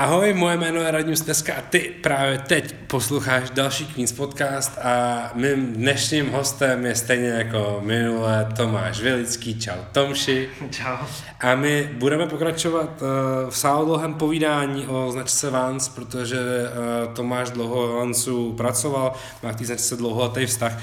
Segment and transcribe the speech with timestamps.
[0.00, 5.30] Ahoj, moje jméno je Radňu Steska a ty právě teď posloucháš další Queens podcast a
[5.34, 9.60] mým dnešním hostem je stejně jako minule Tomáš Vilický.
[9.60, 10.48] Čau Tomši.
[10.70, 10.96] Čau.
[11.40, 17.96] A my budeme pokračovat uh, v sáhodlouhém povídání o značce Vans, protože uh, Tomáš dlouho
[17.96, 19.12] Vansu pracoval,
[19.42, 20.78] má k té značce dlouholetý vztah.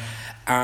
[0.47, 0.57] A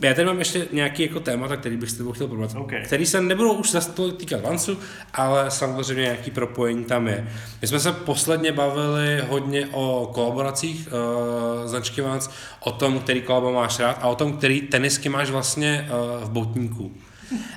[0.00, 2.82] já tady mám ještě nějaký jako témata, který bych s tebou chtěl probrat, okay.
[2.82, 4.78] který se nebudou už zase týkat Vansu,
[5.12, 7.28] ale samozřejmě nějaký propojení tam je.
[7.62, 12.30] My jsme se posledně bavili hodně o kolaboracích uh, značky Vans,
[12.60, 16.30] o tom, který kolabo máš rád a o tom, který tenisky máš vlastně uh, v
[16.30, 16.92] botníku.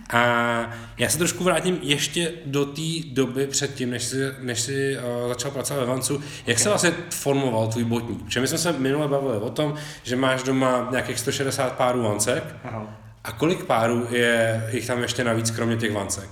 [0.10, 0.20] A
[0.98, 2.82] já se trošku vrátím ještě do té
[3.12, 6.22] doby předtím, než jsi, než jsi uh, začal pracovat ve Vancu.
[6.46, 8.24] Jak se vlastně formoval tvůj botník?
[8.24, 12.56] Protože my jsme se minule bavili o tom, že máš doma nějakých 160 párů vancek.
[12.64, 12.98] Aha.
[13.24, 16.30] A kolik párů je jich tam ještě navíc, kromě těch vancek?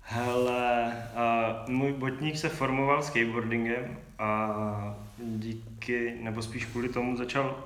[0.00, 7.56] Hele, uh, můj botník se formoval skateboardingem a díky, nebo spíš kvůli tomu začal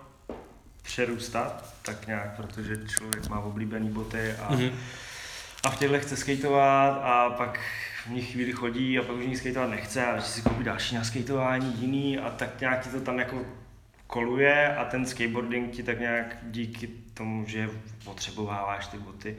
[0.83, 4.73] přerůstat, tak nějak, protože člověk má oblíbený boty a, mm-hmm.
[5.65, 7.61] a v těchto chce skateovat a pak
[8.07, 11.05] v nich chvíli chodí a pak už ní skateovat nechce a si koupí další na
[11.05, 13.45] skateování jiný a tak nějak ti to tam jako
[14.07, 17.71] koluje a ten skateboarding ti tak nějak díky tomu, že
[18.05, 19.37] potřebováváš ty boty,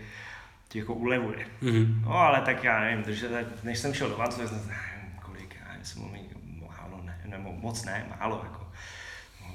[0.67, 1.45] ti jako ulevuje.
[1.61, 2.01] Mm-hmm.
[2.05, 5.73] No ale tak já nevím, takže než jsem šel do tak jsem nevím, kolik, já
[5.73, 6.29] nevím,
[6.67, 8.62] málo, ne, nebo moc ne, málo, jako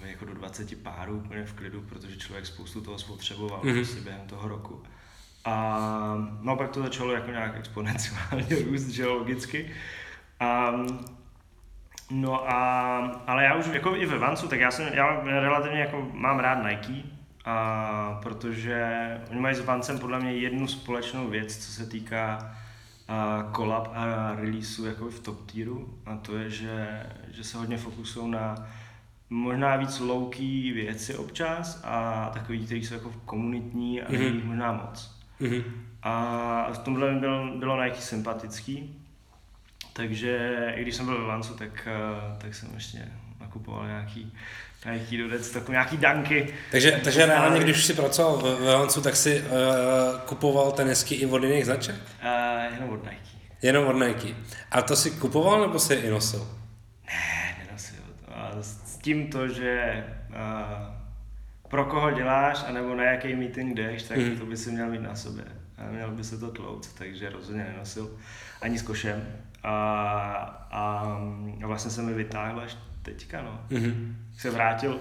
[0.07, 3.75] jako do 20 párů úplně v klidu, protože člověk spoustu toho spotřeboval mm-hmm.
[3.75, 4.83] prostě během toho roku.
[5.45, 5.79] A
[6.41, 9.71] no pak to začalo jako nějak exponenciálně růst, že logicky.
[10.41, 10.73] A,
[12.11, 16.11] no a, ale já už jako i ve Vancu, tak já jsem, já relativně jako
[16.13, 17.03] mám rád Nike,
[17.45, 18.97] a, protože
[19.31, 22.55] oni mají s Vancem podle mě jednu společnou věc, co se týká
[23.09, 27.79] a collab a releaseu jako v top tieru a to je, že, že se hodně
[27.79, 28.55] fokusují na
[29.31, 34.45] možná víc louký věci občas a takový, který jsou jako komunitní a mm-hmm.
[34.45, 35.19] možná moc.
[35.41, 35.63] Mm-hmm.
[36.03, 38.95] A v tomhle mi bylo, bylo Nike sympatický,
[39.93, 43.09] takže i když jsem byl ve Vancu, tak, eh, tak jsem ještě
[43.41, 44.33] nakupoval nějaký
[44.85, 46.55] nějaký dodec, takový nějaký danky.
[46.71, 49.47] Takže, takže reálně, když jsi pracoval ve Vancu, tak si uh,
[50.21, 51.95] kupoval tenisky i od jiných značek?
[51.95, 53.39] Uh, jenom od Nike.
[53.63, 54.35] Jenom od Nike.
[54.71, 56.58] A to si kupoval nebo si i nosil?
[59.03, 60.95] Tím to, že uh,
[61.69, 64.37] pro koho děláš, anebo na jaký meeting jdeš, tak mm.
[64.37, 65.45] to by si měl mít na sobě.
[65.79, 68.11] A měl by se to tlouct, takže rozhodně nenosil
[68.63, 69.27] ani s košem.
[69.63, 69.73] A,
[70.71, 71.19] a,
[71.63, 73.61] a vlastně se mi vytáhl až teďka, no.
[73.71, 74.15] Mm-hmm.
[74.37, 75.01] Se vrátil,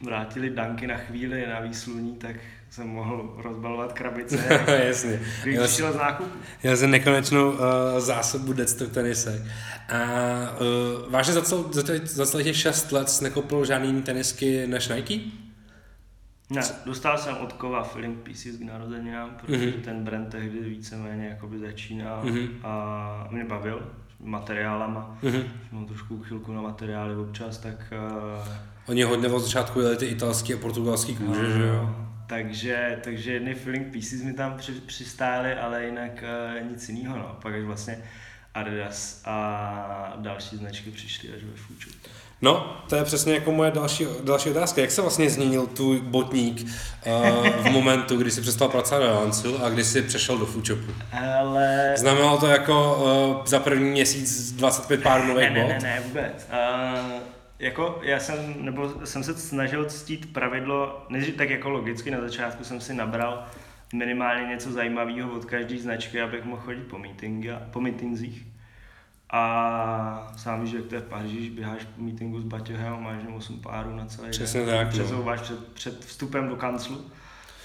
[0.00, 2.36] vrátili danky na chvíli na výsluní, tak
[2.70, 4.64] jsem mohl rozbalovat krabice.
[4.86, 5.20] Jasně.
[5.42, 6.38] Když přišel z nákupu.
[6.62, 7.58] Já jsem nekonečnou uh,
[7.98, 9.42] zásobu deadstock tenisek.
[9.88, 9.98] A
[10.60, 14.88] uh, vážně za, cel, za, za celých těch 6 let jsi nekoupil žádný tenisky než
[14.88, 15.20] Nike?
[16.50, 19.80] Ne, dostal jsem od Kova Feeling Pieces k narozeninám, protože mm-hmm.
[19.80, 22.48] ten brand tehdy víceméně jakoby začínal mm-hmm.
[22.62, 25.18] a mě bavil materiálama.
[25.22, 25.44] Mm-hmm.
[25.72, 27.92] Mám trošku chvilku na materiály občas, tak...
[28.38, 28.48] Uh...
[28.86, 31.96] Oni hodně od začátku jeli ty italský a portugalský kůže, no, že jo?
[32.26, 36.24] Takže, takže jedny Feeling Pieces mi tam při, přistály, ale jinak
[36.62, 37.16] uh, nic jiného.
[37.16, 37.36] No.
[37.42, 37.98] Pak až vlastně
[38.54, 41.90] Adidas a další značky přišly až ve Fuču.
[42.42, 44.80] No, to je přesně jako moje další, další otázka.
[44.80, 49.64] Jak se vlastně změnil tvůj botník uh, v momentu, kdy jsi přestal pracovat ve Lancu
[49.64, 50.92] a kdy jsi přešel do Foodshopu?
[51.12, 51.92] Ale...
[51.96, 52.96] Znamenalo to jako
[53.38, 56.48] uh, za první měsíc 25 pár nových ne, ne, ne, ne, vůbec.
[56.50, 57.20] Uh,
[57.58, 62.64] jako já jsem, nebo jsem se snažil ctít pravidlo, než tak jako logicky na začátku
[62.64, 63.46] jsem si nabral
[63.92, 68.46] minimálně něco zajímavého od každé značky, abych mohl chodit po, meetinga, po meetingzích.
[69.32, 73.00] A sám víš, jak to je v Paříži, když běháš po meetingu s Baťohem a
[73.00, 77.10] máš 8 párů na celý Přesně den, tak, přesouváš před, před vstupem do kanclu.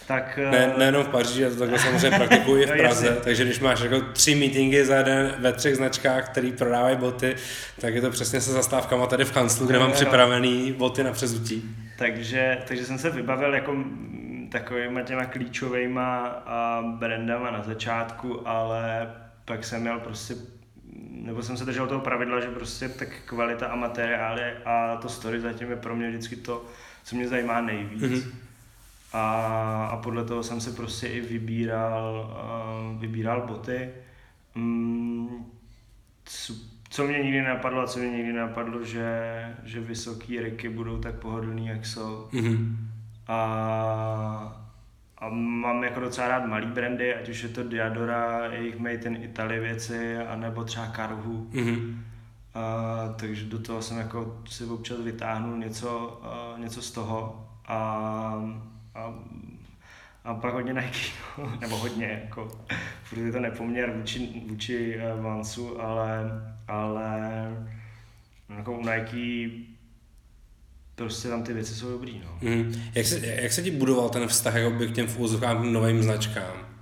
[0.08, 3.22] Tak, ne, nejenom v Paříži, já to takhle samozřejmě praktikuji i v no, Praze, no,
[3.24, 7.36] takže když máš jako tři meetingy za den ve třech značkách, který prodávají boty,
[7.82, 11.12] tak je to přesně se zastávkama tady v kanclu, kde mám no, připravený boty na
[11.12, 11.76] přezutí.
[11.98, 13.76] Takže, takže jsem se vybavil jako
[14.52, 16.36] takovýma těma klíčovýma
[17.00, 19.14] brandama na začátku, ale
[19.46, 20.36] pak jsem měl prostě
[21.12, 25.40] nebo jsem se držel toho pravidla, že prostě tak kvalita a materiály a to story
[25.40, 26.66] zatím je pro mě vždycky to,
[27.04, 28.02] co mě zajímá nejvíc.
[28.02, 28.32] Mm-hmm.
[29.14, 32.36] A, a podle toho jsem se prostě i vybíral,
[32.94, 33.90] uh, vybíral boty.
[34.56, 35.46] Mm,
[36.26, 36.54] co,
[36.90, 39.10] co mě nikdy napadlo a co mě nikdy napadlo, že,
[39.64, 42.28] že vysoký riky budou tak pohodlný, jak jsou.
[42.32, 42.76] Mm-hmm.
[43.28, 44.63] A,
[45.24, 49.24] a mám jako docela rád malý brandy, ať už je to Diadora, jejich Made in
[49.24, 51.48] Italy věci, anebo třeba Karhu.
[51.52, 51.98] Mm-hmm.
[52.54, 57.78] A, takže do toho jsem jako si občas vytáhnul něco, a, něco z toho a,
[58.96, 59.14] a,
[60.24, 62.52] a pak hodně Nike, no, nebo hodně, jako,
[63.04, 66.32] furt je to nepoměr vůči, vůči uh, Vansu, ale,
[66.68, 67.32] ale
[68.58, 69.50] jako u Nike
[70.96, 72.50] prostě tam ty věci jsou dobrý, no.
[72.50, 72.82] Mm.
[72.96, 76.74] Jak, se, jak se ti budoval ten vztah jako k těm v novým značkám?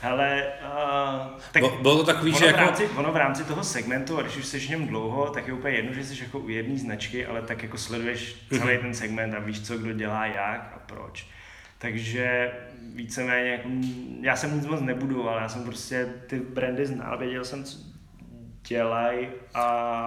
[0.00, 2.60] Hele, uh, tak bylo to takový, ono že v jako...
[2.60, 5.52] rámci, ono v rámci toho segmentu, a když už jsi v něm dlouho, tak je
[5.52, 8.80] úplně jedno, že jsi jako u jedné značky, ale tak jako sleduješ celý mm-hmm.
[8.80, 11.26] ten segment a víš, co kdo dělá, jak a proč.
[11.78, 12.52] Takže
[12.94, 13.68] víceméně, jako,
[14.20, 17.93] já jsem nic moc nebudoval, já jsem prostě ty brandy znal, věděl jsem, co
[18.68, 19.62] dělají a...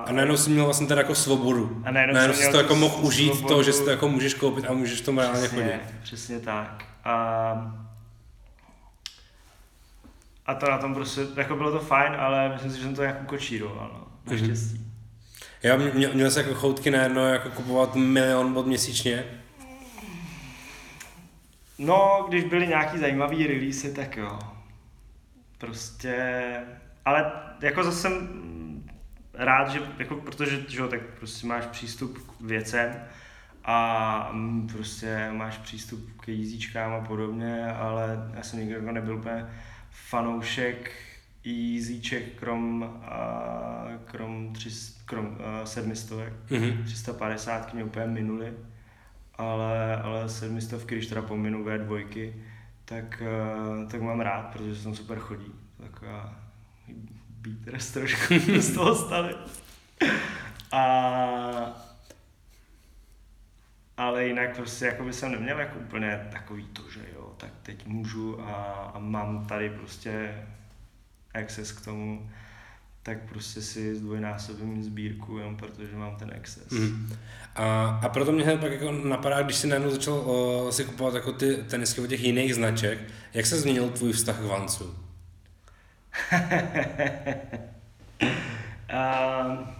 [0.08, 1.82] A najednou jsi měl vlastně teda jako svobodu.
[1.86, 3.08] A najednou, najednou jsi to jako mohl svobodu.
[3.08, 5.82] užít to, že si to jako můžeš koupit a můžeš to reálně přesně, chodit.
[6.04, 6.86] Přesně tak.
[7.04, 7.88] A
[10.46, 13.04] a to na tom prostě, jako bylo to fajn, ale myslím si, že jsem to
[13.04, 14.78] jako kočíroval, no, naštěstí.
[14.78, 14.88] Mm-hmm.
[15.64, 19.26] Já měl, měl jsi jako choutky na jedno jako kupovat milion bod měsíčně?
[21.78, 24.40] No, když byly nějaký zajímavý release, tak jo.
[25.58, 26.52] Prostě,
[27.08, 27.32] ale
[27.62, 28.28] jako zase jsem
[29.34, 32.96] rád, že, jako, protože, že jo, tak prostě máš přístup k věcem
[33.64, 39.16] a mm, prostě máš přístup k jízíčkám a podobně, ale já jsem nikdy jako nebyl
[39.16, 39.46] úplně
[39.92, 40.92] fanoušek
[41.44, 44.70] jízíček krom, uh, krom, tři,
[45.06, 46.84] krom uh, sedmistovek, mm-hmm.
[46.84, 48.54] 350 mě úplně minuli,
[49.36, 52.34] ale, ale sedmistovky, když teda pominu V2,
[52.86, 53.24] tak,
[53.92, 55.52] tak mám rád, protože se tam super chodí.
[55.78, 56.47] Taková
[57.42, 59.36] beaters trošku z toho stali.
[60.72, 61.88] A,
[63.98, 67.86] ale jinak prostě jako by jsem neměl jako úplně takový to, že jo, tak teď
[67.86, 68.54] můžu a,
[68.94, 70.46] a mám tady prostě
[71.34, 72.30] access k tomu,
[73.04, 76.72] tak prostě si zdvojnásobím sbírku, jenom protože mám ten access.
[76.72, 77.14] Mm.
[77.56, 81.32] A, a proto mě pak jako napadá, když jsi najednou začal o, si kupovat jako
[81.32, 83.00] ty tenisky od těch jiných značek,
[83.34, 85.07] jak se změnil tvůj vztah k Vancu?
[88.94, 89.68] Um,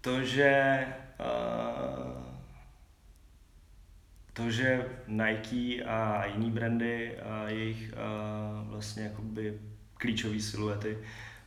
[0.00, 0.86] to, že
[1.20, 2.30] uh,
[4.32, 9.58] to, že Nike a jiný brandy a jejich uh, vlastně jakoby
[9.94, 10.98] klíčové siluety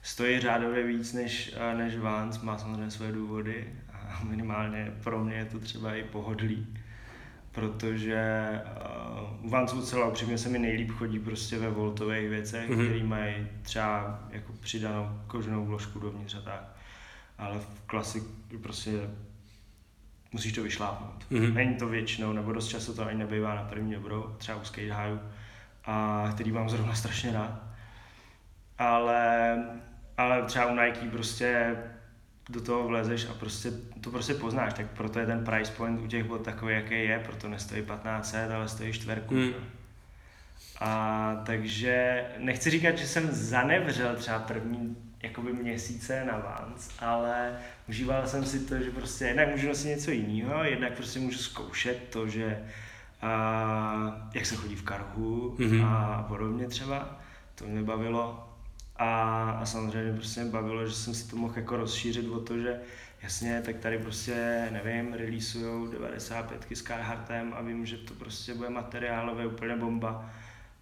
[0.02, 5.36] stojí řádově víc než, uh, než Vans, má samozřejmě své důvody a minimálně pro mě
[5.36, 6.78] je to třeba i pohodlí,
[7.54, 8.50] protože
[9.40, 12.86] uh, u Vansu celá upřímně se mi nejlíp chodí prostě ve voltových věcech, mm-hmm.
[12.86, 16.74] které mají třeba jako přidanou koženou vložku dovnitř a tak
[17.38, 18.24] ale v klasik
[18.62, 18.92] prostě
[20.32, 21.26] musíš to vyšlápnout.
[21.32, 21.54] Mm-hmm.
[21.54, 24.82] Není to většinou, nebo dost často to ani nebývá na první dobro, třeba u skate
[24.82, 25.20] highu,
[25.86, 27.64] a který mám zrovna strašně rád.
[28.78, 29.58] Ale,
[30.18, 31.76] ale třeba u Nike prostě
[32.50, 36.08] do toho vlezeš a prostě to prostě poznáš, tak proto je ten price point u
[36.08, 39.34] těch bot takový, jaký je, proto nestojí 1500, ale stojí čtverku.
[39.34, 39.54] Mm.
[40.80, 47.60] A takže nechci říkat, že jsem zanevřel třeba první jakoby měsíce na Vans, ale
[47.90, 52.10] užíval jsem si to, že prostě jednak můžu nosit něco jiného, jednak prostě můžu zkoušet
[52.10, 52.60] to, že
[53.22, 55.86] a, jak se chodí v karhu mm-hmm.
[55.86, 57.20] a podobně třeba,
[57.56, 58.53] to mě bavilo.
[58.96, 62.60] A, a samozřejmě prostě mě bavilo, že jsem si to mohl jako rozšířit o to,
[62.60, 62.80] že
[63.24, 68.70] jasně, tak tady prostě, nevím, releaseujou 95 s Carhartem a vím, že to prostě bude
[68.70, 70.30] materiálové úplně bomba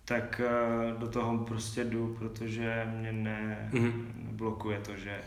[0.06, 3.91] tak eh, do toho prostě jdu, protože mě ne, mm-hmm.
[4.32, 5.18] blokuje to, že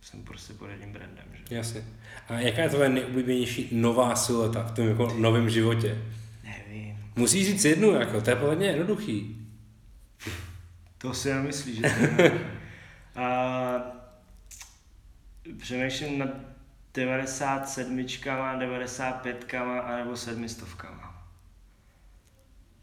[0.00, 1.24] jsem prostě pod jedním brandem.
[1.32, 1.54] Že?
[1.54, 1.84] Jasně.
[2.28, 5.98] A jaká je tvoje nejoblíbenější nová silueta v tom jako novém životě?
[6.44, 6.96] Nevím.
[7.16, 9.37] Musíš říct jednu, jako, to je podle mě jednoduchý.
[10.98, 12.22] To si nemyslíš, že to
[13.20, 13.98] A
[15.58, 16.28] přemýšlím nad
[16.94, 18.06] 97,
[18.58, 20.68] 95 a nebo 700.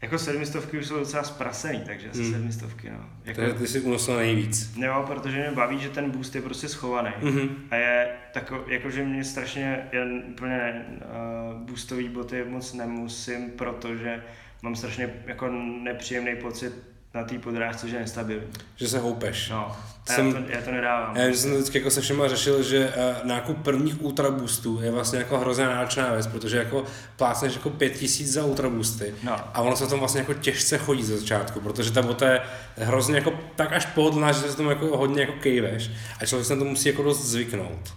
[0.02, 2.32] Jako sedmistovky už jsou docela zprasený, takže asi hmm.
[2.32, 3.10] sedmistovky, no.
[3.24, 4.76] Jako, takže ty si unosil nejvíc.
[4.76, 7.10] Jo, protože mě baví, že ten boost je prostě schovaný.
[7.20, 7.48] Mm-hmm.
[7.70, 14.24] A je tako, jakože mě strašně, jen úplně uh, boostový boty moc nemusím, protože
[14.62, 15.48] mám strašně jako
[15.82, 18.46] nepříjemný pocit na té podrážce, že nestabilní.
[18.76, 19.50] Že se houpeš.
[19.50, 19.76] No,
[20.14, 21.16] jsem, já, to, já to nedávám.
[21.16, 24.90] Já jsem to vždycky jako se všema řešil, že uh, nákup prvních ultra boostů je
[24.90, 26.84] vlastně jako hrozně náročná věc, protože jako
[27.16, 29.36] plácneš jako pět tisíc za ultra boosty no.
[29.54, 32.40] a ono se tam vlastně jako těžce chodí ze začátku, protože ta bota je
[32.76, 36.54] hrozně jako tak až pohodlná, že se tomu jako hodně jako kejveš a člověk se
[36.54, 37.94] na to musí jako dost zvyknout.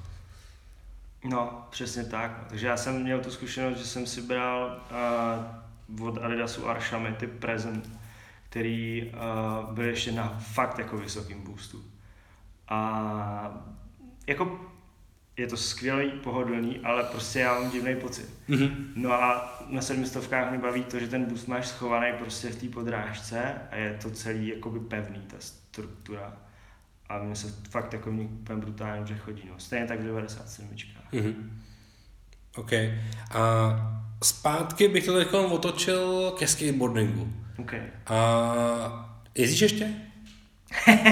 [1.24, 2.46] No, přesně tak.
[2.50, 4.82] Takže já jsem měl tu zkušenost, že jsem si bral
[5.98, 7.99] uh, od Adidasu Arshamy ty Present
[8.50, 11.84] který uh, byl ještě na fakt jako vysokým boostu.
[12.68, 13.66] A
[14.28, 14.70] jako
[15.38, 18.30] je to skvělý, pohodlný, ale prostě já mám divný pocit.
[18.50, 18.72] Mm-hmm.
[18.96, 22.68] No a na sedmistovkách mě baví to, že ten boost máš schovaný prostě v té
[22.68, 26.38] podrážce a je to celý jakoby pevný, ta struktura.
[27.10, 29.44] A mně se fakt jako nich úplně brutálně dobře chodí.
[29.50, 29.54] No.
[29.58, 30.70] Stejně tak v 97.
[31.14, 31.34] Mm-hmm.
[32.56, 32.72] OK.
[33.32, 33.72] A
[34.24, 37.34] zpátky bych to teď otočil ke skateboardingu.
[37.60, 37.74] OK.
[38.08, 39.94] A jezdíš ještě?
[40.88, 40.96] uh,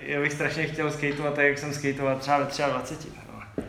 [0.00, 3.08] já bych strašně chtěl skateovat tak, jak jsem skateoval třeba ve 23.
[3.16, 3.64] No.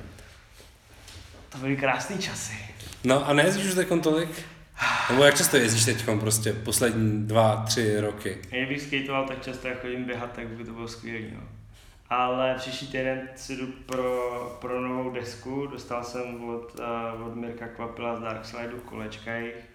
[1.49, 2.53] To byly krásné časy.
[3.03, 4.45] No a nejezdíš už teď tolik?
[5.09, 8.37] Nebo jak často jezdíš teď prostě poslední dva, tři roky?
[8.49, 11.27] Kdybych skateoval tak často, jak chodím běhat, tak by to bylo skvělé.
[11.33, 11.41] No.
[12.09, 17.67] Ale příští týden si jdu pro, pro novou desku, dostal jsem od, uh, od Mirka
[17.67, 19.72] Kvapila z Darkslideu kolečka jich.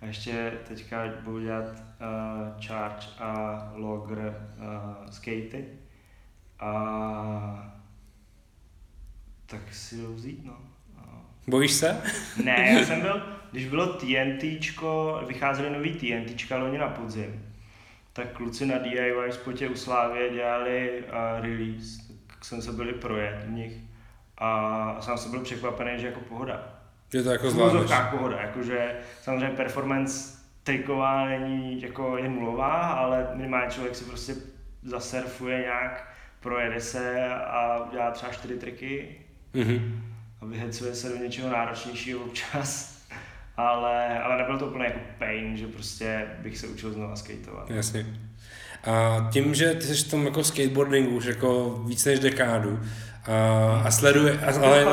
[0.00, 5.64] A ještě teďka budu dělat uh, charge a logger uh, skatey.
[6.60, 7.72] A
[9.46, 10.56] tak si jdu vzít, no.
[11.46, 12.02] Bojíš se?
[12.44, 17.54] Ne, já jsem byl, když bylo TNTčko, vycházely nový TNTčka loni na podzim,
[18.12, 23.44] tak kluci na DIY spotě u Slávě dělali uh, release, tak jsem se byli projet
[23.44, 23.72] v nich
[24.38, 26.77] a sám jsem byl překvapený, že jako pohoda.
[27.12, 27.90] Je to jako zvládneš.
[28.10, 34.34] pohoda, jakože samozřejmě performance triková není jako je nulová, ale minimálně člověk si prostě
[34.82, 36.08] zasurfuje nějak,
[36.40, 39.16] projede se a dělá třeba čtyři triky.
[39.54, 40.08] Mm-hmm
[40.40, 42.98] a vyhecuje se do něčeho náročnějšího občas.
[43.56, 47.70] Ale, ale nebyl to úplně jako pain, že prostě bych se učil znova skateovat.
[47.70, 48.06] Jasně.
[48.84, 52.80] A tím, že ty jsi v tom jako skateboardingu už jako víc než dekádu,
[53.28, 54.86] a, a sleduje, a, ale,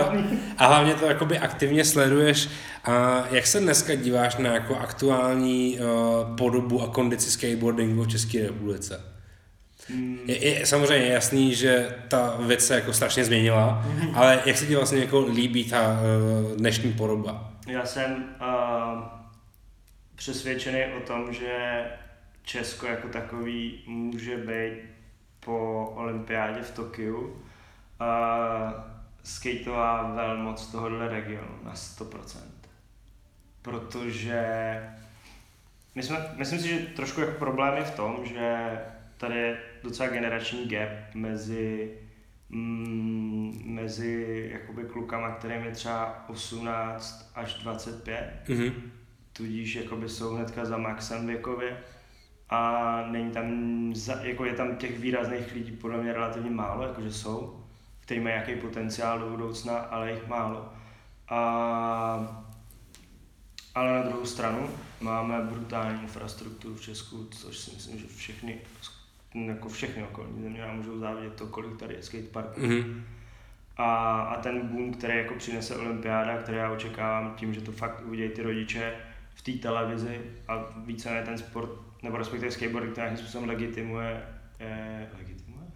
[0.58, 2.50] a hlavně to jakoby aktivně sleduješ.
[2.84, 8.44] A jak se dneska díváš na jako aktuální uh, podobu a kondici skateboardingu v České
[8.44, 9.02] republice?
[9.90, 10.20] Hmm.
[10.26, 14.12] Je, je samozřejmě jasný, že ta věc se jako strašně změnila, mm.
[14.16, 17.52] ale jak se ti vlastně jako líbí ta uh, dnešní podoba?
[17.68, 19.04] Já jsem uh,
[20.16, 21.86] přesvědčený o tom, že
[22.44, 24.74] Česko jako takový může být
[25.40, 27.36] po olympiádě v Tokiu
[28.02, 28.74] uh,
[29.24, 32.40] skateová velmoc tohohle regionu na 100%.
[33.62, 34.44] Protože
[35.96, 38.80] my jsme, myslím si, že trošku jako problém je v tom, že
[39.18, 41.94] tady je docela generační gap mezi
[42.50, 48.74] mm, mezi jakoby klukama, kterým je třeba 18 až 25, mm-hmm.
[49.34, 51.78] tudíž jakoby jsou hnedka za maxem věkově
[52.50, 57.12] a není tam, za, jako je tam těch výrazných lidí podle mě relativně málo, jakože
[57.12, 57.65] jsou,
[58.06, 60.74] kteří mají nějaký potenciál do budoucna, ale jich málo.
[61.30, 62.46] A,
[63.76, 64.70] ale na druhou stranu
[65.02, 68.58] máme brutální infrastrukturu v Česku, což si myslím, že všechny
[69.34, 72.62] jako všechny okolní země nám můžou závidět to, kolik tady je skateparků.
[72.62, 73.02] Mm-hmm.
[73.78, 78.04] A, a ten boom, který jako přinese olympiáda, který já očekávám tím, že to fakt
[78.06, 78.96] uvidějí ty rodiče
[79.36, 81.70] v té televizi a více ne ten sport,
[82.04, 84.24] nebo respektive skateboard, který nějakým způsobem legitimuje,
[84.60, 85.68] eh, legitimuje?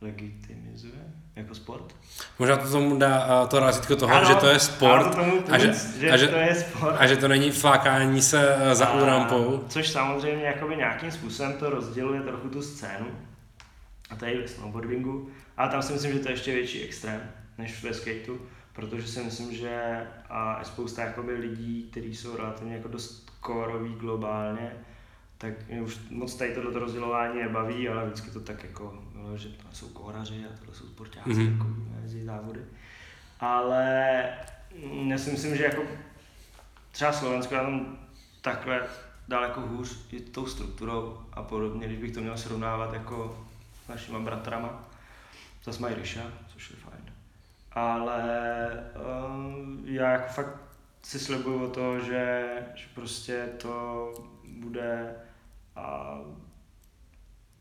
[0.00, 1.94] Legitimizuje jako sport.
[2.38, 5.58] Možná to tomu dá to razítko toho, ano, že to je sport to tomu a,
[5.58, 6.96] že, že, a že to je sport.
[6.98, 9.64] A že to není flákání se eh, za úrampou.
[9.68, 13.06] Což samozřejmě jakoby nějakým způsobem to rozděluje trochu tu scénu.
[14.10, 15.30] A to je v snowboardingu.
[15.56, 17.20] A tam si myslím, že to je ještě větší extrém
[17.58, 18.40] než ve skateu,
[18.72, 23.94] protože si myslím, že a je spousta jakoby lidí, kteří jsou relativně jako dost koroví
[23.94, 24.72] globálně,
[25.38, 29.02] tak mě už moc tady tohle rozdělování nebaví, ale vždycky to tak jako,
[29.36, 31.52] že to jsou kohoraři a tohle jsou sportáci, mm-hmm.
[31.52, 31.66] jako
[32.00, 32.60] mezi závody.
[33.40, 34.24] Ale
[35.06, 35.82] já si myslím, že jako
[36.90, 37.98] třeba Slovensko já tam
[38.40, 38.82] takhle
[39.28, 43.46] daleko hůř i tou strukturou a podobně, když bych to měl srovnávat jako
[43.84, 44.88] s našima bratrama.
[45.64, 47.12] Zase mají Ryša, což je fajn.
[47.72, 48.68] Ale
[49.26, 50.56] um, já jako fakt
[51.02, 54.12] si slibuju o to, že, že prostě to
[54.44, 55.14] bude
[55.76, 56.18] a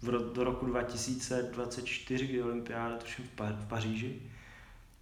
[0.01, 4.22] v, do roku 2024, kdy olympiáda, tuším v, pa, v Paříži,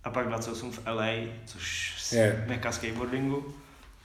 [0.03, 1.11] a pak 28 v LA,
[1.45, 3.53] což je meka skateboardingu,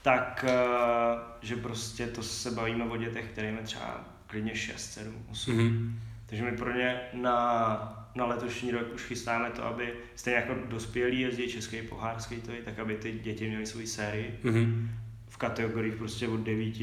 [0.02, 5.14] tak uh, že prostě to se bavíme o dětech, kterým je třeba klidně 6, 7,
[5.30, 5.58] 8.
[5.58, 5.92] Mm-hmm.
[6.26, 11.20] Takže my pro ně na, na letošní rok už chystáme to, aby stejně jako dospělí
[11.20, 14.40] jezdí český pohár skateový, tak aby ty děti měly svoji sérii.
[14.44, 14.88] Mm-hmm
[15.34, 16.74] v kategoriích prostě od 9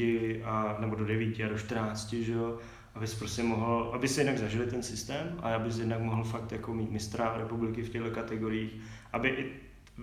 [0.44, 2.58] a, nebo do 9 a do 14, že jo,
[2.94, 6.74] abys prostě mohl, aby si jednak zažili ten systém a abys jednak mohl fakt jako
[6.74, 8.72] mít mistra republiky v těchto kategoriích,
[9.12, 9.52] aby i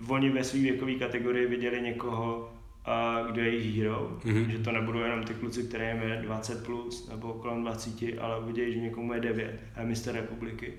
[0.08, 2.54] oni ve své věkové kategorii viděli někoho,
[2.84, 4.46] a kdo je jejich hero, mm-hmm.
[4.46, 8.74] že to nebudou jenom ty kluci, kterým je 20 plus nebo kolem 20, ale uvidějí,
[8.74, 10.74] že někomu je 9 a je mistr republiky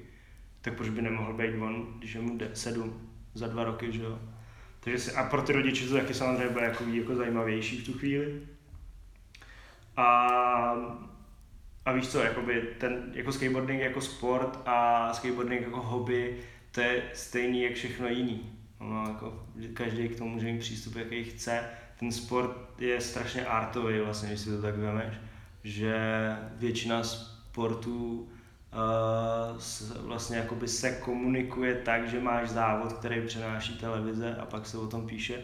[0.62, 4.04] tak proč by nemohl být on, když je mu de- sedm za dva roky, že
[4.04, 4.20] jo.
[4.80, 7.94] Takže si, a pro ty rodiče to taky samozřejmě bude jako, jako zajímavější v tu
[7.94, 8.42] chvíli.
[9.98, 10.04] A,
[11.86, 16.38] a víš co, jakoby ten, jako skateboarding jako sport a skateboarding jako hobby,
[16.72, 18.52] to je stejný jak všechno jiný.
[18.80, 21.64] No, jako, každý k tomu může mít přístup, jaký chce.
[22.00, 25.14] Ten sport je strašně artový, vlastně, když si to tak vemeš,
[25.64, 25.96] že
[26.54, 28.30] většina sportů
[28.74, 34.78] uh, vlastně jakoby se komunikuje tak, že máš závod, který přenáší televize a pak se
[34.78, 35.42] o tom píše.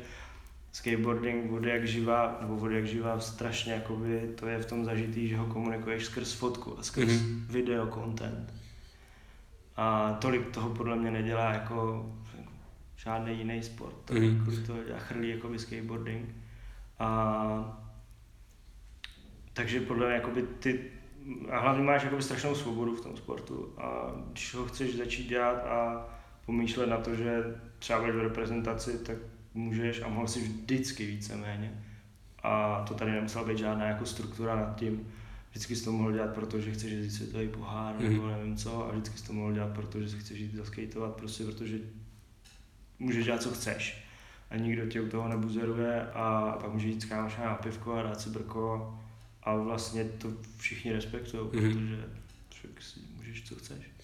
[0.78, 5.28] Skateboarding vody jak živá, nebo vody jak živá strašně, jakoby, to je v tom zažitý,
[5.28, 7.46] že ho komunikuješ skrz fotku a skrz mm-hmm.
[7.50, 8.54] video content.
[9.76, 12.06] A tolik toho podle mě nedělá jako
[12.96, 13.96] žádný jiný sport.
[14.06, 14.44] To, mm-hmm.
[14.44, 16.30] Kvůli to já chrlí jako skateboarding.
[17.00, 17.80] A,
[19.54, 20.92] takže podle mě jakoby ty,
[21.52, 25.66] a hlavně máš jakoby strašnou svobodu v tom sportu a když ho chceš začít dělat
[25.66, 26.06] a
[26.46, 27.44] pomýšlet na to, že
[27.80, 29.18] třeba v reprezentaci, tak
[29.58, 31.84] můžeš a mohl si vždycky víceméně.
[32.44, 35.08] A to tady nemusela být žádná jako struktura nad tím.
[35.50, 38.14] Vždycky jsi to mohl dělat, protože chceš jít světový pohár mm.
[38.14, 41.44] nebo nevím co a vždycky jsi to mohl dělat, protože si chceš jít zaskejtovat, prostě
[41.44, 41.80] protože
[43.00, 44.04] můžeš dělat, co chceš.
[44.50, 48.04] A nikdo tě u toho nebuzeruje a pak může jít s kámošem na pivko a
[48.04, 49.00] dát si brko
[49.44, 52.00] a vlastně to všichni respektují, mm-hmm.
[52.50, 53.97] protože si můžeš, co chceš.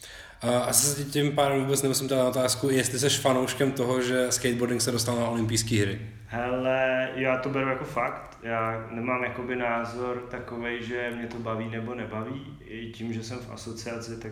[0.44, 4.82] A asi se tím pádem vůbec nemusím dát otázku, jestli jsi fanouškem toho, že skateboarding
[4.82, 6.02] se dostal na olympijské hry.
[6.26, 8.38] Hele, já to beru jako fakt.
[8.44, 12.58] Já nemám jakoby názor takový, že mě to baví nebo nebaví.
[12.66, 14.32] I tím, že jsem v asociaci, tak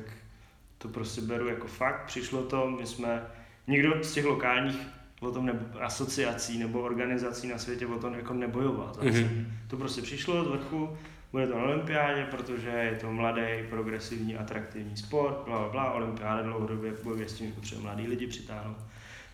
[0.78, 2.06] to prostě beru jako fakt.
[2.06, 3.24] Přišlo to, my jsme
[3.68, 4.88] nikdo z těch lokálních
[5.22, 8.94] o tom nebo, asociací nebo organizací na světě o tom jako nebojoval.
[9.02, 9.46] Mm-hmm.
[9.68, 10.98] To prostě přišlo z vrchu,
[11.32, 15.92] bude to na olympiádě, protože je to mladý, progresivní, atraktivní sport, bla, bla, bla.
[15.92, 18.78] olympiáda dlouhodobě bojuje s tím, že mladý lidi přitáhnout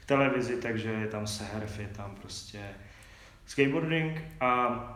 [0.04, 2.60] k televizi, takže je tam surf, je tam prostě
[3.46, 4.94] skateboarding a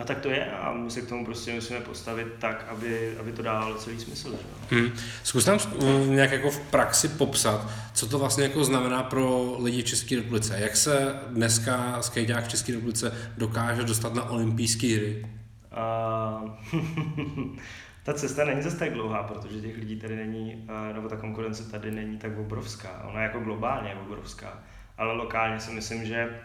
[0.00, 3.32] a tak to je a my se k tomu prostě musíme postavit tak, aby, aby
[3.32, 4.30] to dávalo celý smysl.
[4.30, 4.76] Že?
[4.76, 4.92] Hmm.
[5.22, 5.58] Zkus nám
[6.06, 10.56] nějak jako v praxi popsat, co to vlastně jako znamená pro lidi v České republice.
[10.58, 15.26] Jak se dneska skejťák v České republice dokáže dostat na olympijské hry?
[18.04, 21.90] Ta cesta není zase tak dlouhá, protože těch lidí tady není, nebo ta konkurence tady
[21.90, 23.02] není tak obrovská.
[23.08, 24.58] Ona je jako globálně obrovská,
[24.98, 26.40] ale lokálně si myslím, že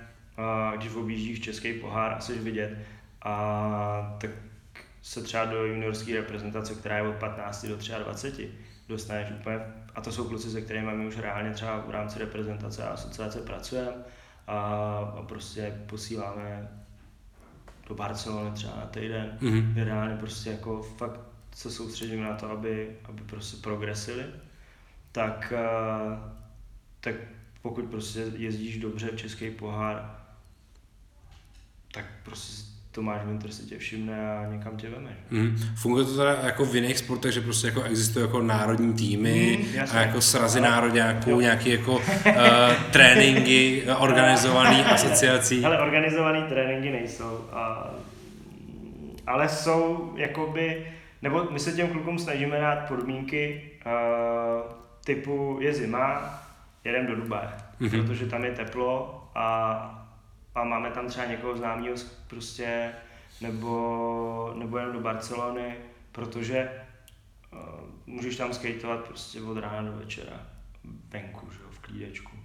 [0.76, 2.78] když objíždíš český pohár a jsi vidět,
[3.22, 4.32] a tak
[5.02, 8.52] se třeba do juniorské reprezentace, která je od 15 do 23,
[8.88, 9.60] dostaneš úplně,
[9.96, 13.42] a to jsou kluci, se kterými my už reálně třeba v rámci reprezentace a asociace
[13.42, 13.92] pracujeme
[14.48, 14.60] a,
[15.18, 16.70] a prostě posíláme
[17.90, 19.84] do Barcelony třeba na týden, mm-hmm.
[19.84, 21.20] reálně prostě jako fakt
[21.56, 24.26] se soustředíme na to, aby, aby prostě progresili,
[25.12, 25.54] tak,
[27.00, 27.16] tak
[27.62, 30.18] pokud prostě jezdíš dobře v český pohár,
[31.92, 35.18] tak prostě Tomáš Winter si tě všimne a někam tě veme.
[35.30, 35.58] Mm.
[35.76, 39.80] Funguje to teda jako v jiných sportech, že prostě jako existují jako národní týmy mm,
[39.94, 42.04] a jako srazy národňáků, nějaký jako uh,
[42.92, 45.66] tréninky organizovaný asociací?
[45.66, 47.94] Ale organizovaný tréninky nejsou, a,
[49.28, 50.88] ale jsou jakoby,
[51.22, 54.72] nebo my se těm klukům snažíme dát podmínky uh,
[55.06, 56.40] typu je zima,
[56.84, 57.50] jedem do Dubaje,
[57.82, 58.08] mm-hmm.
[58.08, 59.97] protože tam je teplo a
[60.58, 61.96] a máme tam třeba někoho známého
[62.28, 62.92] prostě,
[63.42, 65.76] nebo, nebo jen do Barcelony,
[66.12, 66.72] protože
[67.54, 67.60] uh,
[68.06, 70.48] můžeš tam skateovat prostě od rána do večera
[71.10, 72.38] venku, že jo, v klídečku.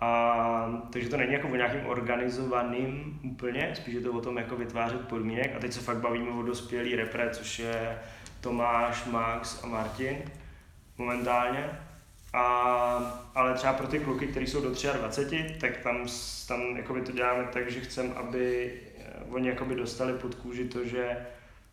[0.00, 4.56] A, takže to není jako o nějakým organizovaným úplně, spíš je to o tom jako
[4.56, 5.56] vytvářet podmínek.
[5.56, 7.98] A teď se fakt bavíme o dospělý repre, což je
[8.40, 10.16] Tomáš, Max a Martin
[10.98, 11.70] momentálně.
[12.36, 12.42] A,
[13.34, 16.06] ale třeba pro ty kluky, kteří jsou do 23, tak tam,
[16.48, 20.84] tam jakoby to děláme tak, že chcem, aby eh, oni jakoby dostali pod kůži to,
[20.84, 21.26] že,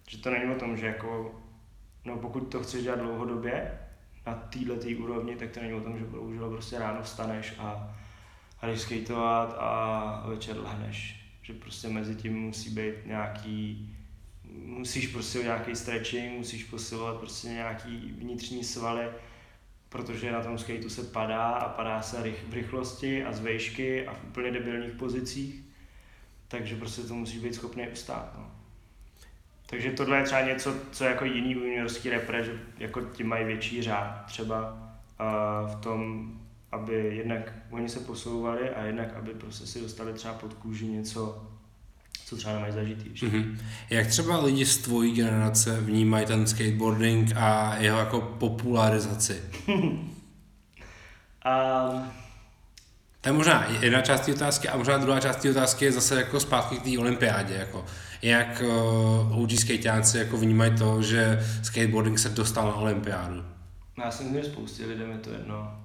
[0.07, 1.41] že to není o tom, že jako,
[2.05, 3.79] no pokud to chceš dělat dlouhodobě,
[4.25, 7.95] na této úrovni, tak to není o tom, že bohužel prostě ráno vstaneš a,
[8.61, 11.19] a jdeš skateovat a večer lehneš.
[11.41, 13.89] Že prostě mezi tím musí být nějaký,
[14.65, 19.07] musíš prostě nějaký stretching, musíš posilovat prostě nějaký vnitřní svaly,
[19.93, 24.07] protože na tom skateu se padá a padá se rych, v rychlosti a z vejšky
[24.07, 25.63] a v úplně debilních pozicích,
[26.47, 28.33] takže prostě to musí být schopný ustát.
[28.37, 28.51] No.
[29.65, 33.83] Takže tohle je třeba něco, co jako jiný juniorský repre, že jako ti mají větší
[33.83, 36.31] řád třeba uh, v tom,
[36.71, 41.51] aby jednak oni se posouvali a jednak aby prostě si dostali třeba pod kůži něco,
[42.25, 43.09] co třeba nemají zažitý.
[43.09, 43.57] Mm-hmm.
[43.89, 49.41] Jak třeba lidi z tvojí generace vnímají ten skateboarding a jeho jako popularizaci?
[51.45, 52.11] Um,
[53.21, 56.15] To je možná jedna část té otázky a možná druhá část té otázky je zase
[56.15, 57.53] jako zpátky k té olympiádě.
[57.53, 57.85] Jako.
[58.21, 63.45] Jak uh, OG skateáci jako vnímají to, že skateboarding se dostal na olympiádu?
[64.03, 65.79] já si myslím, že spoustě lidem je to jedno.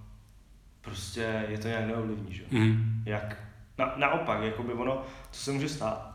[0.81, 2.43] Prostě je to nějak neovlivní, že?
[2.51, 3.03] Mm.
[3.07, 3.37] Jak?
[3.79, 6.08] Na, naopak, jakoby ono, co se může stát,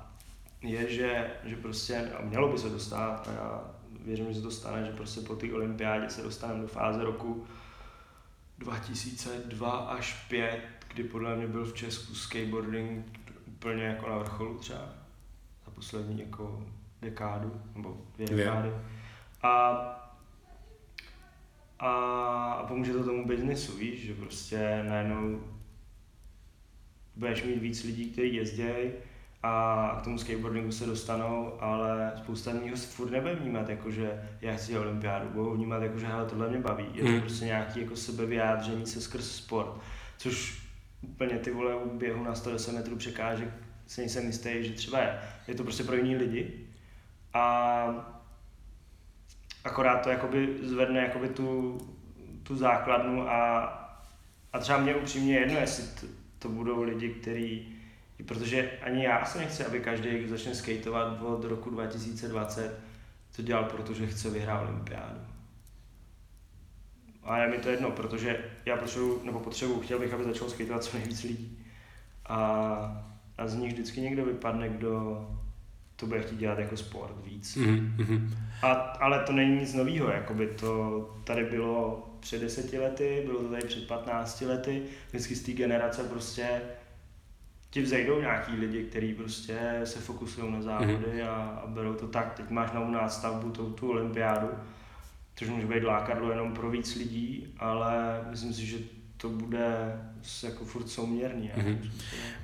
[0.63, 3.71] je, že, že prostě, a mělo by se to stát, a já
[4.06, 7.47] věřím, že se to stane, že prostě po té olympiádě se dostaneme do fáze roku
[8.58, 10.62] 2002 až 5,
[10.93, 14.89] kdy podle mě byl v Česku skateboarding úplně jako na vrcholu třeba
[15.65, 16.65] za poslední jako
[17.02, 18.71] dekádu, nebo dvě dekády.
[19.41, 19.69] A,
[21.80, 21.89] a,
[22.54, 25.43] a pomůže to tomu biznesu, víš, že prostě najednou
[27.15, 28.63] budeš mít víc lidí, kteří jezdí
[29.43, 34.29] a k tomu skateboardingu se dostanou, ale spousta lidí ho furt nebude vnímat, jako že
[34.41, 36.86] já chci dělat olympiádu, budou vnímat jako, že hele, tohle mě baví.
[36.93, 37.21] Je to Mm.
[37.21, 39.77] prostě nějaký jako sebevyjádření se skrz sport,
[40.17, 40.63] což
[41.01, 43.49] úplně ty vole u běhu na 110 metrů překážek
[43.88, 45.19] si nejsem jistý, že třeba je.
[45.47, 46.67] Je to prostě pro jiný lidi
[47.34, 47.86] a
[49.63, 51.77] akorát to jakoby zvedne jakoby tu,
[52.43, 53.60] tu základnu a,
[54.53, 56.08] a třeba mě upřímně jedno, jestli to,
[56.39, 57.72] to budou lidi, kteří
[58.26, 62.80] protože ani já se nechci, aby každý, kdo začne skateovat od roku 2020,
[63.36, 65.19] to dělal, protože chce vyhrát olympiádu.
[67.23, 70.84] A je mi to jedno, protože já potřebuji, nebo potřebuji, chtěl bych, aby začalo skateovat
[70.84, 71.65] co nejvíc lidí.
[72.26, 72.38] A,
[73.38, 75.28] a z nich vždycky někdo vypadne, kdo
[75.95, 77.56] to bude chtít dělat jako sport víc.
[77.56, 77.95] Mm.
[77.97, 78.34] Mm.
[78.62, 83.49] A, ale to není nic nového, jakoby to tady bylo před deseti lety, bylo to
[83.49, 86.62] tady před 15 lety, vždycky z té generace prostě
[87.73, 92.33] ti vzejdou nějaký lidi, kteří prostě se fokusují na závody a, a berou to tak.
[92.33, 94.47] Teď máš novou nástavbu, tu, tu olympiádu,
[95.36, 98.77] což může být lákadlo jenom pro víc lidí, ale myslím si, že
[99.17, 99.67] to bude
[100.43, 101.51] jako furt souměrný.
[101.55, 101.67] Mhm.
[101.67, 101.91] Mm-hmm.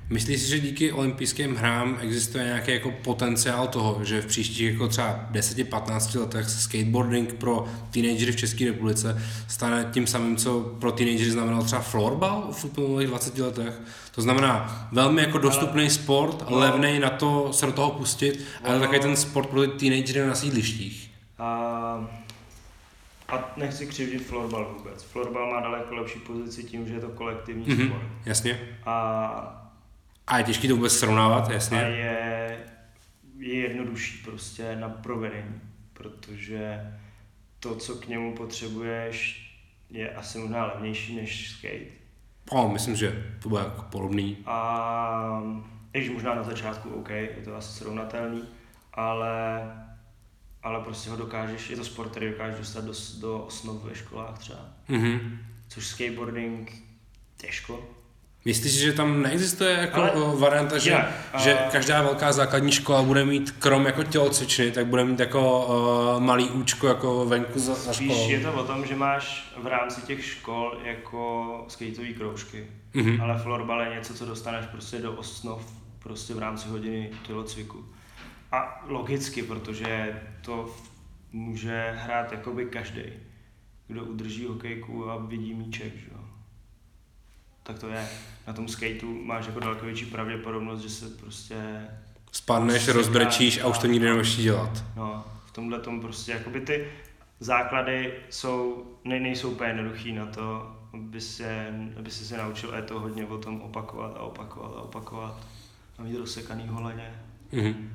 [0.09, 4.87] Myslíš si, že díky olympijským hrám existuje nějaký jako potenciál toho, že v příštích jako
[4.87, 10.91] třeba 10-15 letech se skateboarding pro teenagery v České republice stane tím samým, co pro
[10.91, 13.81] teenagery znamenal třeba florbal v uplynulých 20 letech?
[14.15, 16.57] To znamená velmi jako dostupný sport, no.
[16.59, 18.79] levný na to se do toho pustit, ale No.
[18.81, 21.11] takový ten sport pro ty teenagery na sídlištích.
[21.39, 21.47] A,
[23.29, 25.03] a nechci křivdit florbal vůbec.
[25.03, 27.77] Florbal má daleko lepší pozici tím, že je to kolektivní mm-hmm.
[27.77, 28.03] Mhm, sport.
[28.25, 28.59] jasně.
[28.85, 29.58] A,
[30.29, 31.77] A je těžký to vůbec srovnávat, a jasně.
[31.77, 32.57] je,
[33.37, 35.61] je jednodušší prostě na provedení,
[35.93, 36.79] protože
[37.59, 39.45] to, co k němu potřebuješ,
[39.89, 41.85] je asi možná levnější než skate.
[42.49, 44.37] O, myslím, že to bude jako podobný.
[44.45, 45.43] A
[45.91, 48.43] když možná na začátku OK, je to asi srovnatelný,
[48.93, 49.61] ale,
[50.63, 54.39] ale prostě ho dokážeš, je to sport, který dokážeš dostat do, do osnov ve školách
[54.39, 54.59] třeba.
[54.87, 55.39] Mhm.
[55.67, 56.73] Což skateboarding
[57.37, 57.98] těžko.
[58.45, 63.03] Myslíš, že tam neexistuje jako Ale- varianta, že, jinak, že a- každá velká základní škola
[63.03, 65.65] bude mít krom jako tělocvičny, tak bude mít jako
[66.15, 68.29] uh, malý účko jako venku za, za Spíš školou?
[68.29, 72.67] je to o tom, že máš v rámci těch škol jako skateové kroužky.
[72.93, 73.21] Mhm.
[73.21, 77.85] Ale florbal je něco, co dostaneš prostě do osnov prostě v rámci hodiny tělocviku.
[78.51, 80.75] A logicky, protože to
[81.31, 83.01] může hrát jakoby každý,
[83.87, 86.18] kdo udrží hokejku a vidí míček, že jo.
[87.63, 88.07] Tak to je.
[88.47, 91.55] Na tom skateu máš jako daleko větší pravděpodobnost, že se prostě
[92.31, 94.83] Spadneš, rozbrečíš a už to nikdy nebudeš dělat.
[94.95, 96.87] No, v tomhle tom prostě, jakoby ty
[97.39, 101.67] základy jsou, ne, nejsou úplně jednoduchý na to, aby se,
[101.99, 105.37] aby se, se naučil, a je to hodně o tom opakovat a opakovat a opakovat.
[105.97, 107.11] A mít rozsekaný holeně
[107.51, 107.89] Mhm.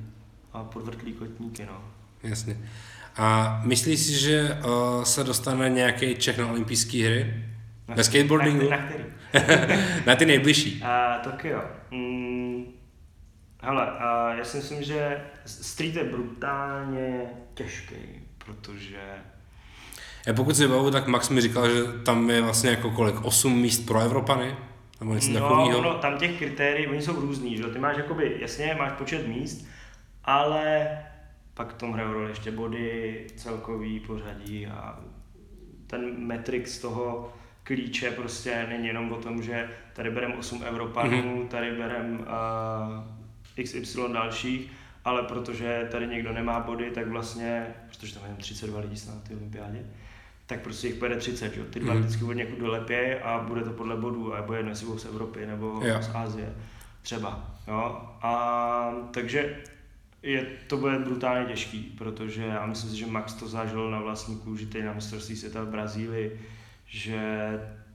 [0.53, 1.81] a podvrtlý kotníky, no.
[2.23, 2.57] Jasně.
[3.17, 4.57] A myslíš si, že
[4.97, 7.43] uh, se dostane nějaký Čech na olympijské hry?
[7.87, 8.69] Na, Ve skateboardingu?
[8.69, 9.04] Na, na který?
[10.05, 10.81] na ty nejbližší.
[10.83, 11.61] A, Tokio.
[11.91, 12.65] Mm,
[13.61, 17.21] hele, a já si myslím, že street je brutálně
[17.53, 17.95] těžký,
[18.37, 19.01] protože
[20.25, 23.61] Já pokud si bavu, tak Max mi říkal, že tam je vlastně jako kolik, 8
[23.61, 24.55] míst pro Evropany?
[24.99, 25.81] Nebo něco No, takového?
[25.81, 27.69] no, tam těch kritérií, oni jsou různý, že jo?
[27.69, 29.67] Ty máš jakoby, jasně, máš počet míst,
[30.23, 30.87] ale
[31.53, 34.99] pak v tom hrajou roli ještě body, celkový pořadí a
[35.87, 37.33] ten metrik z toho
[37.65, 41.47] klíče prostě není jenom o tom, že tady berem 8 Evropanů, mm-hmm.
[41.47, 42.19] tady berem
[43.57, 44.71] uh, XY dalších,
[45.05, 49.15] ale protože tady někdo nemá body, tak vlastně, protože tam je jen 32 lidí snad
[49.15, 49.85] na té olympiádě,
[50.45, 51.59] tak prostě jich pojede 30, že?
[51.59, 51.65] jo?
[51.69, 52.03] Ty dva Mhm.
[52.03, 55.05] vždycky od někud dolepěj a bude to podle bodů, a bude jedno, jestli budou z
[55.05, 56.01] Evropy nebo Jo.
[56.01, 56.53] z Asie,
[57.01, 58.01] třeba, jo?
[58.21, 59.57] A takže
[60.23, 64.35] je, to bude brutálně těžký, protože já myslím si, že Max to zažil na vlastní
[64.37, 66.39] kůži teď na mistrovství světa v Brazílii,
[66.85, 67.19] že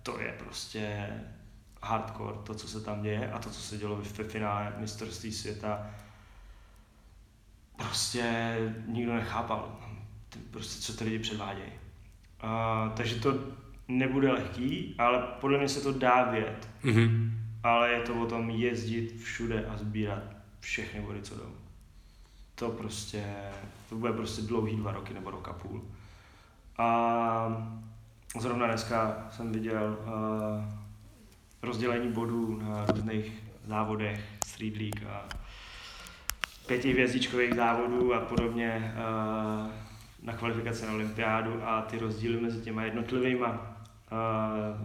[0.02, 1.06] to je prostě
[1.82, 5.90] hardcore, to, co se tam děje a to, co se dělo ve finále mistrovství světa,
[7.76, 9.80] prostě nikdo nechápal,
[10.50, 11.72] prostě co ty lidi předvádějí.
[12.44, 13.34] Uh, takže to
[13.88, 16.68] nebude lehký, ale podle mě se to dá vědět.
[16.84, 17.30] Mm-hmm.
[17.62, 20.22] Ale je to o tom jezdit všude a sbírat
[20.60, 21.54] všechny body, co jdou.
[22.54, 23.24] To prostě,
[23.88, 25.84] to bude prostě dlouhý dva roky nebo rok a půl.
[26.78, 27.80] A
[28.38, 30.64] zrovna dneska jsem viděl uh,
[31.62, 33.32] rozdělení bodů na různých
[33.66, 35.28] závodech, Street League a
[36.66, 39.70] pětihvězdičkových závodů a podobně uh,
[40.22, 43.48] na kvalifikaci na olympiádu a ty rozdíly mezi těma jednotlivými uh,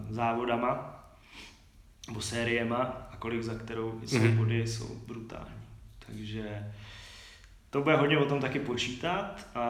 [0.09, 0.95] závodama
[2.07, 2.77] nebo sériema
[3.11, 4.37] a kolik za kterou jsou mm-hmm.
[4.37, 5.61] body jsou brutální.
[6.05, 6.73] Takže
[7.75, 9.65] to bude hodně o tom taky počítat a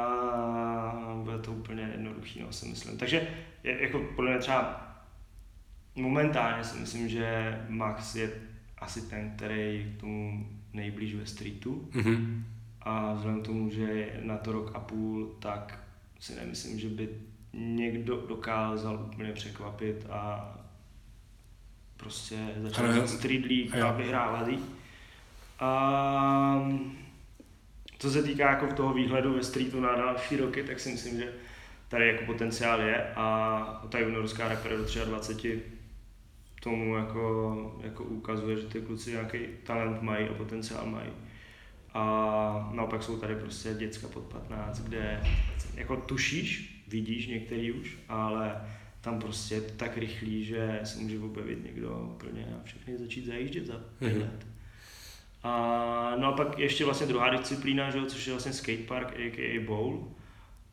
[1.23, 2.97] bude to úplně jednoduchý, no, si myslím.
[2.97, 3.27] Takže
[3.63, 4.95] jako podle mě třeba
[5.95, 8.31] momentálně si myslím, že Max je
[8.77, 11.89] asi ten, který k tomu nejblíž ve streetu.
[11.91, 12.43] Mm-hmm.
[12.81, 15.79] A vzhledem k tomu, že je na to rok a půl, tak
[16.19, 17.09] si nemyslím, že by
[17.53, 20.53] někdo dokázal úplně překvapit a
[21.97, 24.47] prostě začal Street League a vyhrávat
[25.59, 26.69] A
[27.99, 31.33] co se týká jako toho výhledu ve streetu na další roky, tak si myslím, že
[31.87, 35.61] tady jako potenciál je a ta juniorská repre do 23
[36.63, 41.09] tomu jako, jako ukazuje, že ty kluci nějaký talent mají a potenciál mají.
[41.93, 45.21] A naopak jsou tady prostě děcka pod 15, kde
[45.75, 48.61] jako tušíš, vidíš některý už, ale
[49.01, 53.25] tam prostě je to tak rychlý, že se může objevit někdo úplně a všechny začít
[53.25, 54.21] zajíždět za pět mm-hmm.
[54.21, 54.47] let.
[55.45, 59.65] A, no a pak ještě vlastně druhá disciplína, že, což je vlastně skatepark, a.k.a.
[59.65, 60.11] bowl.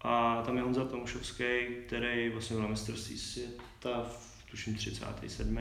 [0.01, 1.45] A tam je Honza Tomušovský,
[1.87, 5.59] který vlastně byl na mistrovství světa v tuším 37.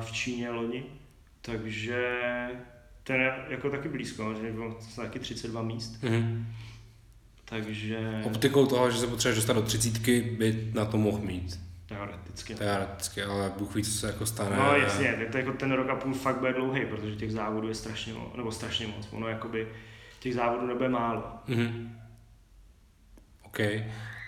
[0.00, 0.84] v Číně loni.
[1.40, 2.18] Takže
[3.04, 6.02] ten je jako taky blízko, že bylo taky 32 míst.
[6.02, 6.44] Mm-hmm.
[7.44, 8.22] Takže...
[8.24, 11.65] Optikou toho, že se potřebuješ dostat do třicítky, by na to mohl mít.
[11.86, 12.54] Teoreticky.
[12.54, 14.56] Teoreticky, ale Bůh ví, co se jako stane.
[14.56, 17.68] No jasně, tak to jako ten rok a půl fakt bude dlouhý, protože těch závodů
[17.68, 19.68] je strašně moc, nebo strašně moc, ono jakoby
[20.20, 21.22] těch závodů nebude málo.
[21.48, 21.88] Mm-hmm.
[23.42, 23.60] OK.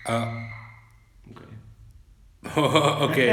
[0.07, 0.33] A
[2.99, 3.18] OK.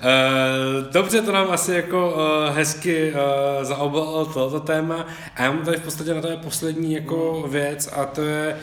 [0.00, 3.18] Uh, dobře, to nám asi jako uh, hezky uh,
[3.64, 5.06] zaobalilo toto téma.
[5.36, 8.56] A já mám tady v podstatě na to je poslední jako věc a to je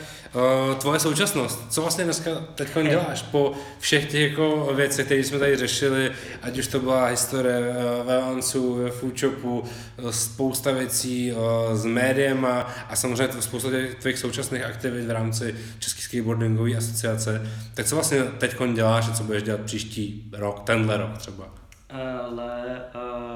[0.78, 1.72] tvoje současnost.
[1.72, 6.12] Co vlastně dneska teď děláš po všech těch jako věcech, které jsme tady řešili,
[6.42, 11.32] ať už to byla historie uh, ve Vancu, ve Foodshopu, uh, spousta věcí
[11.72, 17.42] s médiem a, a samozřejmě spousta těch tvých současných aktivit v rámci České skateboardingové asociace.
[17.74, 21.44] Tak co vlastně teď děláš a co budeš dělat příští rok, tenhle rok třeba?
[21.90, 22.82] Ale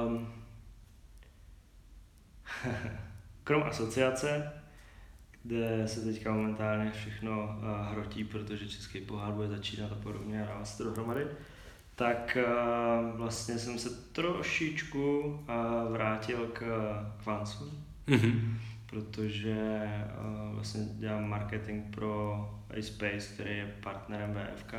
[0.05, 0.33] um,
[3.43, 4.51] krom asociace,
[5.43, 10.47] kde se teďka momentálně všechno uh, hrotí, protože český pohár bude začínat a podobně a
[10.47, 11.27] dává se to dohromady,
[11.95, 16.59] tak uh, vlastně jsem se trošičku uh, vrátil k,
[17.17, 17.71] k Vansu,
[18.07, 18.57] mm-hmm.
[18.85, 19.81] protože
[20.53, 24.73] vlastně dělám marketing pro iSpace, který je partnerem VFK,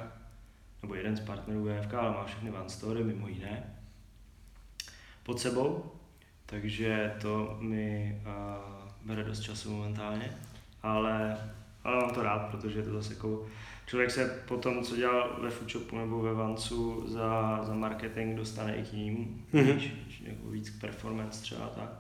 [0.83, 3.75] nebo jeden z partnerů VFK, ale má všechny Van Story, mimo jiné,
[5.23, 5.93] pod sebou,
[6.47, 10.31] takže to mi uh, bere dost času momentálně
[10.85, 11.39] ale,
[11.85, 13.47] ale mám to rád, protože je to zase jako
[13.87, 18.77] člověk se po tom, co dělal ve Foodshopu nebo ve Vancu za, za marketing, dostane
[18.77, 19.75] i k ním, mm-hmm.
[19.75, 21.91] víš, jako víc performance třeba tak.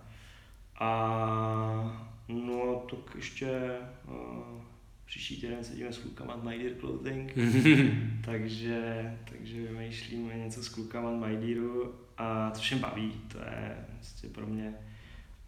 [0.81, 4.62] A no, tak ještě uh,
[5.07, 7.35] příští týden sedíme s klukama od My Dear Clothing,
[8.25, 13.87] takže, takže vymýšlíme něco s klukama od My Dearu a to všem baví, to je
[13.94, 14.75] vlastně pro mě.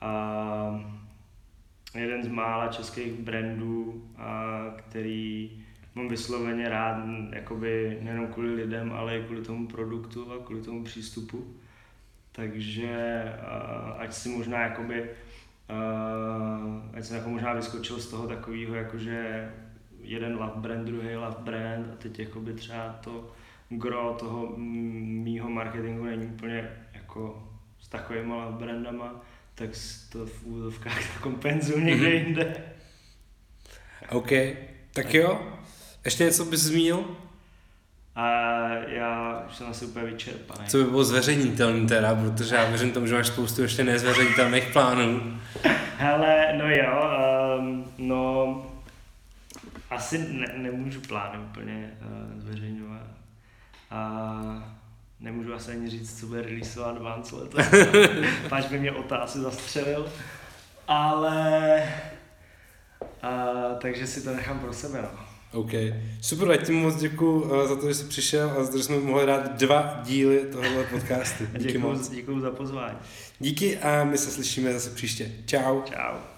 [0.01, 1.06] A
[1.99, 5.51] jeden z mála českých brandů, a který
[5.95, 10.85] mám vysloveně rád, jakoby nejenom kvůli lidem, ale i kvůli tomu produktu a kvůli tomu
[10.85, 11.47] přístupu.
[12.33, 13.23] Takže
[13.99, 15.11] ať si možná jakoby,
[16.95, 19.51] ať jsem jako možná vyskočil z toho takového, jakože
[20.03, 23.31] jeden love brand, druhý love brand a teď jakoby třeba to
[23.69, 27.49] gro toho mýho marketingu není úplně jako
[27.81, 29.21] s takovými love brandama,
[29.57, 29.71] tak
[30.13, 32.27] to v úvodovkách kompenzuju někde mm-hmm.
[32.27, 32.57] jinde.
[34.11, 34.31] OK,
[34.93, 35.53] tak jo.
[36.05, 37.05] Ještě něco bys zmínil?
[38.17, 38.29] A
[38.89, 40.69] já už jsem asi úplně vyčerpaný.
[40.69, 45.41] Co by bylo zveřejnitelné teda, protože já věřím tomu, že máš spoustu ještě nezveřejnitelných plánů.
[45.99, 47.11] Hele, no jo,
[47.59, 48.67] um, no
[49.91, 53.03] asi ne, nemůžu plány úplně uh, zveřejňovat.
[53.91, 54.76] A
[55.27, 57.65] nemůžu asi ani říct, co bude releaseovat Vance letos,
[58.49, 60.13] páč by mě otázky zastřelil,
[60.89, 61.83] ale
[63.23, 63.47] a,
[63.81, 65.03] takže si to nechám pro sebe.
[65.03, 65.09] No.
[65.61, 65.71] OK.
[66.21, 68.85] Super, já ti moc děkuji uh, za to, že jsi přišel a za to, že
[68.85, 71.45] jsme mohli dát dva díly tohoto podcastu.
[71.47, 72.09] Díky děkuju, moc.
[72.09, 72.99] Děkuji za pozvání.
[73.39, 75.33] Díky a my se slyšíme zase příště.
[75.47, 75.83] Ciao.
[75.83, 76.36] Ciao.